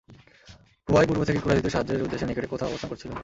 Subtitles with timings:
[0.87, 3.11] Huawei পূর্ব থেকেই কুরাইশদের সাহায্যের উদ্দেশে নিকটে কোথাও অবস্থান করেছিল।